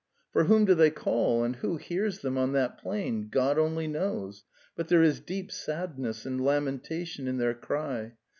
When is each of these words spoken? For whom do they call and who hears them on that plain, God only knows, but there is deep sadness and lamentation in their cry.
For 0.33 0.45
whom 0.45 0.65
do 0.65 0.73
they 0.73 0.89
call 0.89 1.43
and 1.43 1.57
who 1.57 1.77
hears 1.77 2.21
them 2.21 2.35
on 2.35 2.53
that 2.53 2.79
plain, 2.79 3.29
God 3.29 3.59
only 3.59 3.85
knows, 3.87 4.45
but 4.75 4.87
there 4.87 5.03
is 5.03 5.19
deep 5.19 5.51
sadness 5.51 6.25
and 6.25 6.41
lamentation 6.43 7.27
in 7.27 7.37
their 7.37 7.53
cry. 7.53 8.13